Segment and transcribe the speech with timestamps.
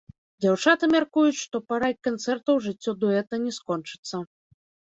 [0.43, 4.15] Дзяўчаты мяркуюць, што парай канцэртаў жыццё дуэта не скончыцца.